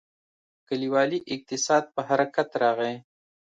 کلیوالي 0.67 1.19
اقتصاد 1.33 1.83
په 1.93 2.01
حرکت 2.09 2.49
راغی. 2.61 2.95